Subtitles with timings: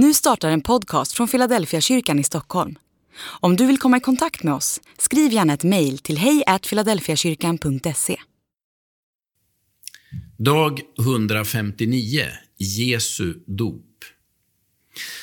[0.00, 2.78] Nu startar en podcast från Philadelphia kyrkan i Stockholm.
[3.20, 8.16] Om du vill komma i kontakt med oss, skriv gärna ett mejl till hejfiladelfiakyrkan.se.
[10.36, 12.22] Dag 159
[12.58, 14.04] Jesu dop.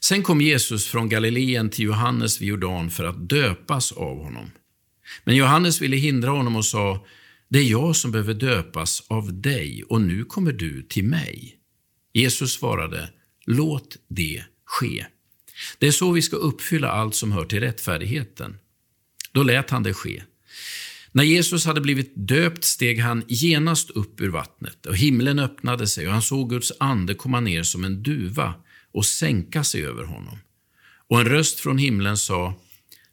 [0.00, 4.50] Sen kom Jesus från Galileen till Johannes vid Jordan för att döpas av honom.
[5.24, 7.06] Men Johannes ville hindra honom och sa,
[7.48, 11.56] det är jag som behöver döpas av dig och nu kommer du till mig.
[12.12, 13.10] Jesus svarade,
[13.44, 15.06] låt det ske.
[15.78, 18.58] Det är så vi ska uppfylla allt som hör till rättfärdigheten.
[19.32, 20.22] Då lät han det ske.
[21.12, 26.06] När Jesus hade blivit döpt steg han genast upp ur vattnet och himlen öppnade sig
[26.06, 28.54] och han såg Guds ande komma ner som en duva
[28.92, 30.38] och sänka sig över honom.
[31.08, 32.54] Och en röst från himlen sa,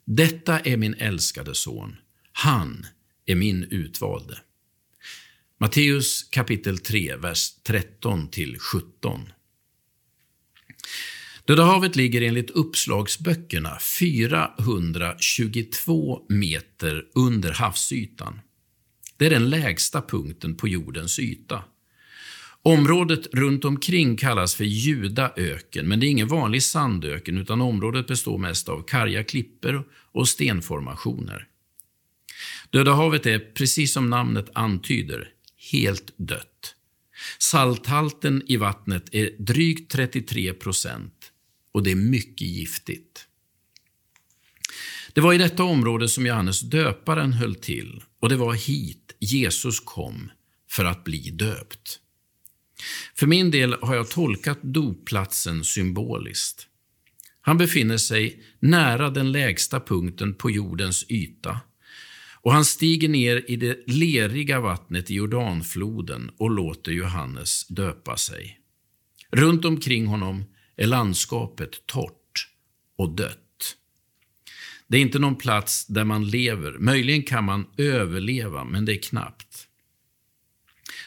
[0.06, 1.96] detta är min älskade son,
[2.32, 2.86] han
[3.26, 4.40] är min utvalde.
[5.60, 9.30] Matteus kapitel 3, vers 13 till 17.
[11.46, 18.40] Döda havet ligger enligt uppslagsböckerna 422 meter under havsytan.
[19.18, 21.64] Det är den lägsta punkten på jordens yta.
[22.62, 28.38] Området runt omkring kallas för Judaöken, men det är ingen vanlig sandöken utan området består
[28.38, 31.48] mest av karga klippor och stenformationer.
[32.70, 35.30] Döda havet är, precis som namnet antyder,
[35.72, 36.76] helt dött.
[37.40, 41.33] Salthalten i vattnet är drygt 33 procent
[41.74, 43.28] och det är mycket giftigt.
[45.14, 49.80] Det var i detta område som Johannes döparen höll till och det var hit Jesus
[49.80, 50.32] kom
[50.70, 52.00] för att bli döpt.
[53.16, 56.68] För min del har jag tolkat dopplatsen symboliskt.
[57.42, 61.60] Han befinner sig nära den lägsta punkten på jordens yta
[62.44, 68.60] och han stiger ner i det leriga vattnet i Jordanfloden och låter Johannes döpa sig.
[69.32, 70.44] Runt omkring honom
[70.76, 72.48] är landskapet torrt
[72.96, 73.40] och dött.
[74.88, 76.72] Det är inte någon plats där man lever.
[76.72, 79.68] Möjligen kan man överleva, men det är knappt.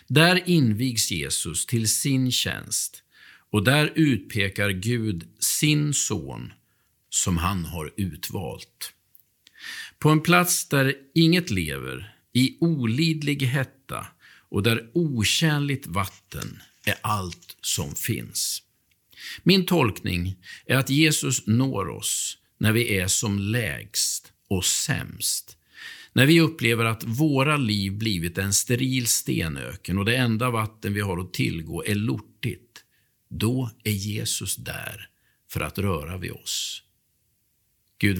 [0.06, 3.03] Där invigs Jesus till sin tjänst
[3.50, 6.53] och där utpekar Gud sin son
[7.10, 8.93] som han har utvalt.
[9.99, 14.06] På en plats där inget lever, i olidlig hetta
[14.49, 18.62] och där otjänligt vatten är allt som finns.
[19.42, 25.56] Min tolkning är att Jesus når oss när vi är som lägst och sämst.
[26.12, 31.00] När vi upplever att våra liv blivit en steril stenöken och det enda vatten vi
[31.00, 32.84] har att tillgå är lortigt,
[33.28, 35.09] då är Jesus där
[35.50, 36.82] för att röra vid oss.
[37.98, 38.19] Gud